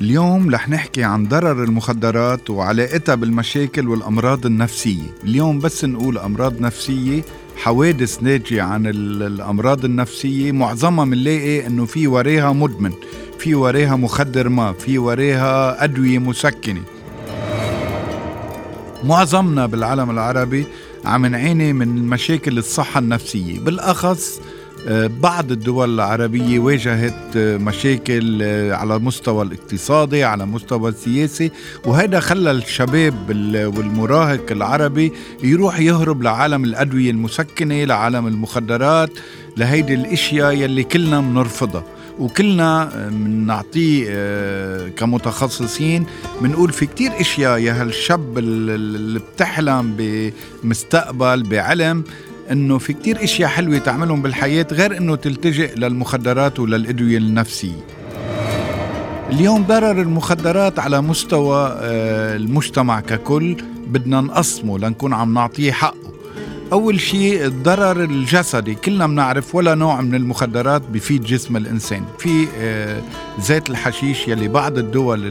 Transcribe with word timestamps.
اليوم 0.00 0.50
رح 0.50 0.68
نحكي 0.68 1.04
عن 1.04 1.28
ضرر 1.28 1.64
المخدرات 1.64 2.50
وعلاقتها 2.50 3.14
بالمشاكل 3.14 3.88
والأمراض 3.88 4.46
النفسية. 4.46 5.14
اليوم 5.24 5.58
بس 5.58 5.84
نقول 5.84 6.18
أمراض 6.18 6.60
نفسية 6.60 7.22
حوادث 7.56 8.22
ناتجة 8.22 8.62
عن 8.62 8.86
الأمراض 8.86 9.84
النفسية. 9.84 10.52
معظمها 10.52 11.04
بنلاقي 11.04 11.66
أنه 11.66 11.86
في 11.86 12.06
وراها 12.06 12.52
مدمن 12.52 12.92
في 13.38 13.54
وراها 13.54 13.96
مخدر 13.96 14.48
ما 14.48 14.72
في 14.72 14.98
وراها 14.98 15.84
أدوية 15.84 16.18
مسكنة. 16.18 16.82
معظمنا 19.04 19.66
بالعالم 19.66 20.10
العربي 20.10 20.66
عم 21.04 21.26
نعاني 21.26 21.72
من 21.72 21.88
مشاكل 22.08 22.58
الصحة 22.58 22.98
النفسية. 22.98 23.60
بالأخص 23.60 24.40
بعض 25.22 25.52
الدول 25.52 25.94
العربية 25.94 26.58
واجهت 26.58 27.36
مشاكل 27.36 28.42
على 28.72 28.96
المستوى 28.96 29.44
الاقتصادي 29.44 30.24
على 30.24 30.46
مستوى 30.46 30.90
السياسي 30.90 31.50
وهذا 31.86 32.20
خلى 32.20 32.50
الشباب 32.50 33.14
والمراهق 33.76 34.44
العربي 34.50 35.12
يروح 35.42 35.80
يهرب 35.80 36.22
لعالم 36.22 36.64
الأدوية 36.64 37.10
المسكنة 37.10 37.84
لعالم 37.84 38.26
المخدرات 38.26 39.10
لهيدي 39.56 39.94
الأشياء 39.94 40.52
يلي 40.52 40.84
كلنا 40.84 41.20
بنرفضها 41.20 41.84
وكلنا 42.18 42.90
بنعطيه 43.12 44.06
آه، 44.08 44.88
كمتخصصين 44.88 46.06
بنقول 46.40 46.72
في 46.72 46.86
كتير 46.86 47.20
أشياء. 47.20 47.58
يا 47.58 47.82
هالشاب 47.82 48.38
اللي 48.38 49.18
بتحلم 49.18 49.94
بمستقبل 49.98 51.42
بعلم 51.42 52.04
إنه 52.52 52.78
في 52.78 52.92
كتير 52.92 53.24
إشياء 53.24 53.48
حلوة 53.48 53.78
تعملهم 53.78 54.22
بالحياة 54.22 54.66
غير 54.72 54.96
إنه 54.96 55.16
تلتجئ 55.16 55.74
للمخدرات 55.74 56.60
وللأدوية 56.60 57.18
النفسية. 57.18 57.86
اليوم 59.30 59.62
ضرر 59.62 60.00
المخدرات 60.02 60.78
على 60.78 61.00
مستوى 61.00 61.78
آه، 61.80 62.36
المجتمع 62.36 63.00
ككل 63.00 63.56
بدنا 63.86 64.20
نقسمه 64.20 64.78
لنكون 64.78 65.12
عم 65.12 65.34
نعطيه 65.34 65.72
حقه. 65.72 66.17
أول 66.72 67.00
شيء 67.00 67.44
الضرر 67.44 68.04
الجسدي. 68.04 68.74
كلنا 68.74 69.06
بنعرف 69.06 69.54
ولا 69.54 69.74
نوع 69.74 70.00
من 70.00 70.14
المخدرات 70.14 70.82
بفيد 70.92 71.24
جسم 71.24 71.56
الإنسان. 71.56 72.04
في 72.18 72.46
آه، 72.58 73.02
زيت 73.40 73.70
الحشيش 73.70 74.28
يلي 74.28 74.48
بعض 74.48 74.78
الدول 74.78 75.26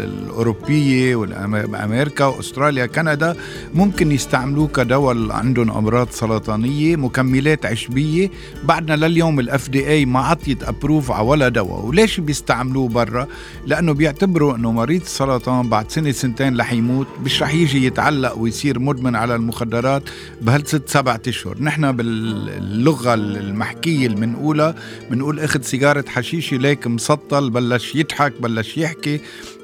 الأوروبية 0.00 1.16
وأمريكا 1.16 2.24
وأستراليا 2.24 2.86
كندا 2.86 3.36
ممكن 3.74 4.12
يستعملوه 4.12 4.68
كدواء 4.68 5.32
عندهم 5.32 5.70
أمراض 5.70 6.08
سرطانية 6.10 6.96
مكملات 6.96 7.66
عشبية. 7.66 8.30
بعدنا 8.64 9.06
لليوم 9.06 9.40
ال 9.40 9.68
FDA 9.68 10.04
ما 10.06 10.20
عطيت 10.20 10.62
approve 10.62 11.10
على 11.12 11.26
ولا 11.26 11.48
دواء. 11.48 11.86
وليش 11.86 12.20
بيستعملوه 12.20 12.88
برا؟ 12.88 13.26
لأنه 13.66 13.92
بيعتبروا 13.92 14.56
أنه 14.56 14.72
مريض 14.72 15.00
السرطان 15.00 15.68
بعد 15.68 15.90
سنة 15.90 16.10
سنتين 16.10 16.60
رح 16.60 16.72
يموت. 16.72 17.06
مش 17.24 17.42
رح 17.42 17.54
يجي 17.54 17.86
يتعلق 17.86 18.38
ويصير 18.38 18.78
مدمن 18.78 19.16
على 19.16 19.34
المخدرات. 19.34 20.02
بهالست 20.42 20.75
ست 20.76 20.88
سبعة 20.88 21.20
أشهر. 21.28 21.62
نحن 21.62 21.92
باللغة 21.92 23.14
المحكية 23.14 24.06
اللي 24.06 24.16
بنقولها 24.16 24.74
بنقول 25.10 25.40
أخذ 25.40 25.62
سيجارة 25.62 26.04
حشيش 26.08 26.54
ليك 26.54 26.86
مسطل 26.86 27.50
بلش 27.50 27.94
يضحك 27.94 28.32
بلش 28.40 28.78
يحكي. 28.78 29.20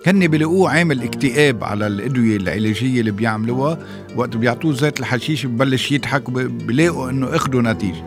هن 0.07 0.27
بيلاقوه 0.27 0.71
عامل 0.71 1.03
اكتئاب 1.03 1.65
على 1.65 1.87
الأدوية 1.87 2.37
العلاجية 2.37 3.01
اللي 3.01 3.11
بيعملوها. 3.11 3.79
وقت 4.17 4.37
بيعطوه 4.37 4.73
زيت 4.73 5.01
الحشيش 5.01 5.47
ببلش 5.47 5.93
يضحك 5.93 6.29
وبيلاقوا 6.29 7.11
إنه 7.11 7.37
أخذوا 7.37 7.63
نتيجة. 7.63 8.05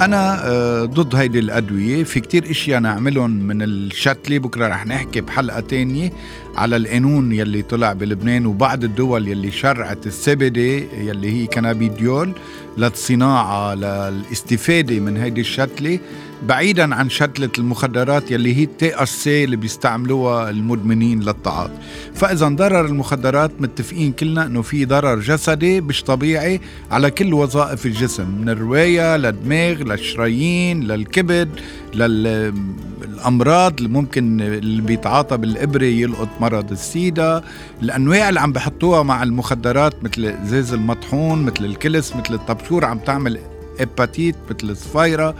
أنا 0.00 0.46
آه، 0.46 0.84
ضد 0.84 1.14
هيدي 1.14 1.38
الأدوية. 1.38 2.04
في 2.04 2.20
كتير 2.20 2.50
إشياء 2.50 2.80
نعملهم 2.80 3.30
من 3.30 3.62
الشتلة 3.62 4.38
بكرة 4.38 4.68
رح 4.68 4.86
نحكي 4.86 5.20
بحلقة 5.20 5.60
تانية 5.60 6.12
على 6.56 6.76
القانون 6.76 7.32
يلي 7.32 7.62
طلع 7.62 7.92
بلبنان 7.92 8.46
وبعض 8.46 8.84
الدول 8.84 9.28
يلي 9.28 9.50
شرعت 9.50 10.06
السبدة 10.06 10.60
يلي 11.00 11.32
هي 11.32 11.46
كنابيديول 11.46 12.32
للصناعة 12.78 13.74
للاستفادة 13.74 15.00
من 15.00 15.16
هيدي 15.16 15.40
الشتلة 15.40 15.98
بعيدا 16.42 16.94
عن 16.94 17.10
شتلة 17.10 17.50
المخدرات 17.58 18.30
يلي 18.30 18.56
هي 18.56 18.64
ال 18.64 19.02
THC 19.02 19.44
اللي 19.44 19.56
بيستعملوها 19.56 20.50
المدمنين 20.50 21.20
للتعاطي 21.20 21.72
فإذا 22.14 22.48
ضرر 22.48 22.86
المخدرات 22.86 23.50
متفقين 23.60 24.12
كلنا 24.12 24.46
إنه 24.46 24.62
في 24.62 24.84
ضرر 24.84 25.20
جسدي 25.20 25.80
مش 25.80 26.02
طبيعي 26.02 26.60
على 26.90 27.10
كل 27.10 27.34
وظائف 27.34 27.86
الجسم 27.86 28.30
من 28.40 28.48
الرية 28.48 29.16
للدماغ 29.16 29.82
للشرايين 29.82 30.80
للكبد 30.84 31.48
للأمراض 31.94 33.74
اللي 33.76 33.88
ممكن 33.88 34.40
اللي 34.40 34.82
بيتعاطى 34.82 35.36
بالإبرة 35.36 35.84
يلقط 35.84 36.28
مرض 36.40 36.72
السيدا. 36.72 37.42
الأنواع 37.82 38.28
اللي 38.28 38.40
عم 38.40 38.52
بحطوها 38.52 39.02
مع 39.02 39.22
المخدرات 39.22 40.04
مثل 40.04 40.34
إزاز 40.46 40.72
المطحون 40.72 41.42
مثل 41.42 41.64
الكلس 41.64 42.16
مثل 42.16 42.34
الطبشور 42.34 42.84
عم 42.84 42.98
تعمل 42.98 43.38
هيباتيت 43.78 44.36
مثل 44.50 44.70
الصفيرة 44.70 45.34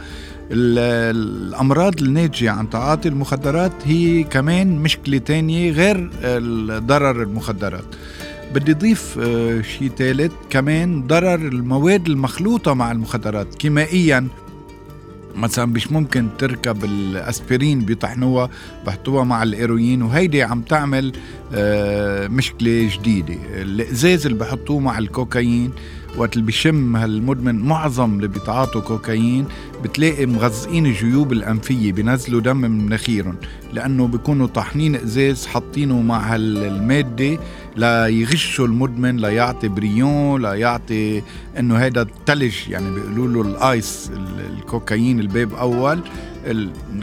الأمراض 0.51 2.01
الناتجة 2.01 2.51
عن 2.51 2.69
تعاطي 2.69 3.09
المخدرات 3.09 3.71
هي 3.85 4.23
كمان 4.23 4.79
مشكلة 4.79 5.17
تانية 5.17 5.71
غير 5.71 6.09
ضرر 6.79 7.23
المخدرات. 7.23 7.85
بدي 8.53 8.71
اضيف 8.71 9.19
آه، 9.21 9.61
شيء 9.61 9.91
ثالث 9.97 10.31
كمان 10.49 11.07
ضرر 11.07 11.35
المواد 11.47 12.07
المخلوطة 12.07 12.73
مع 12.73 12.91
المخدرات 12.91 13.55
كيميائيا. 13.55 14.27
مثلا 15.35 15.65
مش 15.65 15.91
ممكن 15.91 16.27
تركب 16.37 16.83
الأسبرين 16.85 17.79
بيطحنوها 17.79 18.49
بحطوها 18.85 19.23
مع 19.23 19.43
الإيروين 19.43 20.01
وهيدي 20.01 20.43
عم 20.43 20.61
تعمل 20.61 21.13
آه، 21.53 22.27
مشكلة 22.27 22.89
جديدة. 22.93 23.35
الإزاز 23.61 24.25
اللي 24.25 24.37
بحطوه 24.37 24.79
مع 24.79 24.97
الكوكايين 24.97 25.71
وقت 26.17 26.33
اللي 26.33 26.45
بيشم 26.45 26.95
هالمدمن 26.95 27.55
معظم 27.55 28.15
اللي 28.15 28.27
بيتعاطوا 28.27 28.81
كوكايين 28.81 29.45
بتلاقي 29.83 30.25
مغزقين 30.25 30.85
الجيوب 30.85 31.31
الأنفية 31.31 31.91
بينزلوا 31.91 32.41
دم 32.41 32.57
من 32.57 32.85
مناخيرهم 32.85 33.35
لأنه 33.73 34.07
بيكونوا 34.07 34.47
طاحنين 34.47 34.95
إزاز 34.95 35.45
حاطينه 35.45 36.01
مع 36.01 36.33
هالمادة 36.33 37.39
ليغشوا 37.75 38.67
المدمن 38.67 39.17
ليعطي 39.17 39.67
brillant 39.67 40.41
ليعطي 40.41 41.21
إنه 41.59 41.77
هذا 41.77 42.01
الثلج 42.01 42.69
يعني 42.69 42.91
بيقولوا 42.95 43.43
له 43.43 43.49
ال 43.49 43.64
ice 43.64 44.11
الكوكايين 44.57 45.19
الباب 45.19 45.53
أول 45.53 45.99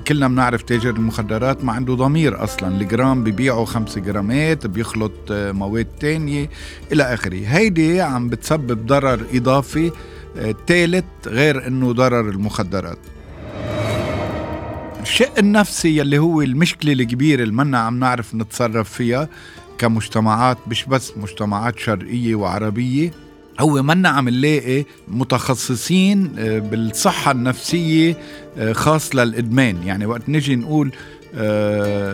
كلنا 0.09 0.29
بنعرف 0.29 0.63
تاجر 0.63 0.91
المخدرات 0.91 1.65
ما 1.65 1.73
عنده 1.73 1.95
ضمير 1.95 2.45
أصلا 2.45 2.81
الجرام 2.81 3.25
ببيعه 3.25 3.65
خمس 3.65 3.99
جرامات 3.99 4.67
بيخلط 4.67 5.13
مواد 5.31 5.87
تانية 6.01 6.51
إلى 6.93 7.03
آخره. 7.03 7.41
هيدي 7.47 8.01
عم 8.01 8.29
بتسبب 8.29 8.87
ضرر 8.87 9.21
إضافي 9.35 9.93
ثالث 10.67 11.05
غير 11.27 11.67
إنه 11.67 11.93
ضرر 11.93 12.29
المخدرات. 12.29 12.99
الشق 15.03 15.39
النفسي 15.39 15.97
يلي 15.99 16.19
هو 16.19 16.43
المشكلة 16.43 16.93
الكبيرة 16.93 17.43
اللي 17.43 17.55
منا 17.55 17.79
عم 17.79 17.99
نعرف 17.99 18.35
نتصرف 18.35 18.91
فيها 18.91 19.29
كمجتمعات 19.79 20.59
مش 20.69 20.85
بس 20.85 21.13
مجتمعات 21.17 21.79
شرقية 21.79 22.35
وعربية 22.35 23.11
هو 23.61 23.83
منا 23.83 24.09
عم 24.09 24.29
نلاقي 24.29 24.85
متخصصين 25.09 26.33
آه، 26.39 26.59
بالصحة 26.59 27.31
النفسية 27.31 28.17
آه، 28.59 28.73
خاص 28.73 29.15
للإدمان. 29.15 29.83
يعني 29.83 30.07
وقت 30.07 30.29
نجي 30.29 30.57
نقول 30.57 30.93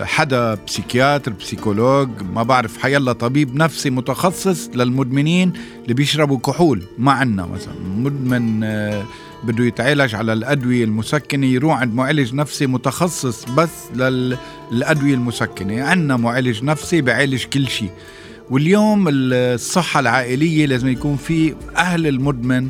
حدا 0.04 0.54
بسيكياتر 0.66 1.32
بسيكولوج 1.32 2.08
ما 2.34 2.42
بعرف 2.42 2.78
حيلا 2.78 3.12
طبيب 3.12 3.54
نفسي 3.54 3.90
متخصص 3.90 4.68
للمدمنين 4.74 5.52
اللي 5.82 5.94
بيشربوا 5.94 6.38
كحول 6.38 6.82
ما 6.98 7.12
عنا 7.12 7.46
مثلا. 7.46 7.74
مدمن 7.96 8.60
بده 9.44 9.64
يتعالج 9.64 10.14
على 10.14 10.32
الأدوية 10.32 10.84
المسكنة 10.84 11.46
يروح 11.46 11.78
عند 11.80 11.94
معالج 11.94 12.34
نفسي 12.34 12.66
متخصص 12.66 13.44
بس 13.44 13.70
للأدوية 13.94 15.14
المسكنة. 15.14 15.82
عندنا 15.82 16.16
معالج 16.16 16.64
نفسي 16.64 17.00
بعالج 17.00 17.44
كل 17.44 17.68
شيء 17.68 17.90
واليوم 18.50 19.04
الصحة 19.08 20.00
العائلية 20.00 20.66
لازم 20.66 20.88
يكون 20.88 21.16
في 21.16 21.54
أهل 21.76 22.06
المدمن 22.06 22.68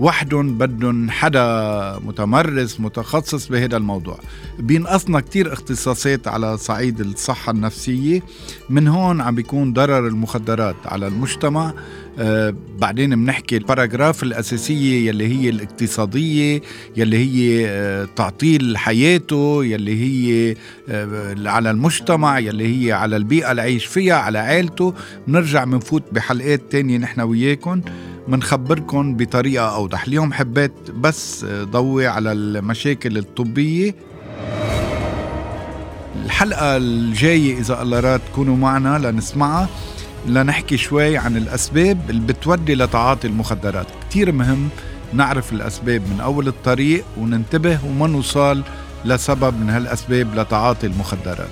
وحدهم 0.00 0.58
بدهم 0.58 1.10
حدا 1.10 1.98
متمرس 2.04 2.80
متخصص 2.80 3.48
بهذا 3.48 3.76
الموضوع. 3.76 4.18
بينقصنا 4.58 5.20
كتير 5.20 5.52
اختصاصات 5.52 6.28
على 6.28 6.58
صعيد 6.58 7.00
الصحة 7.00 7.52
النفسية. 7.52 8.22
من 8.70 8.88
هون 8.88 9.20
عم 9.20 9.34
بيكون 9.34 9.72
ضرر 9.72 10.06
المخدرات 10.06 10.76
على 10.84 11.06
المجتمع. 11.06 11.74
آه 12.18 12.54
بعدين 12.78 13.24
بنحكي 13.24 13.56
الباراجراف 13.56 14.22
الأساسية 14.22 15.08
يلي 15.08 15.26
هي 15.26 15.48
الاقتصادية 15.48 16.62
يلي 16.96 17.16
هي 17.16 17.68
آه 17.68 18.08
تعطيل 18.16 18.78
حياته 18.78 19.64
يلي 19.64 20.00
هي 20.00 20.56
آه 20.88 21.34
على 21.48 21.70
المجتمع 21.70 22.38
يلي 22.38 22.86
هي 22.86 22.92
على 22.92 23.16
البيئة 23.16 23.50
اللي 23.50 23.62
عايش 23.62 23.86
فيها 23.86 24.14
على 24.14 24.38
عائلته. 24.38 24.94
بنرجع 25.28 25.64
بنفوت 25.64 26.02
بحلقات 26.12 26.62
تانية 26.70 26.98
نحن 26.98 27.20
وياكم 27.20 27.80
منخبركم 28.30 29.16
بطريقة 29.16 29.74
أوضح. 29.74 30.04
اليوم 30.04 30.32
حبيت 30.32 30.72
بس 30.90 31.44
ضوي 31.44 32.06
على 32.06 32.32
المشاكل 32.32 33.18
الطبية. 33.18 33.94
الحلقة 36.24 36.76
الجاية 36.76 37.58
إذا 37.58 37.82
الله 37.82 38.00
راد 38.00 38.20
تكونوا 38.32 38.56
معنا 38.56 38.98
لنسمعها 38.98 39.68
لنحكي 40.26 40.76
شوي 40.76 41.16
عن 41.16 41.36
الأسباب 41.36 42.10
اللي 42.10 42.26
بتودي 42.26 42.74
لتعاطي 42.74 43.28
المخدرات. 43.28 43.86
كتير 44.10 44.32
مهم 44.32 44.68
نعرف 45.12 45.52
الأسباب 45.52 46.02
من 46.14 46.20
أول 46.20 46.48
الطريق 46.48 47.04
وننتبه 47.18 47.78
وما 47.86 48.06
نوصل 48.06 48.62
لسبب 49.04 49.60
من 49.60 49.70
هالأسباب 49.70 50.34
لتعاطي 50.34 50.86
المخدرات. 50.86 51.48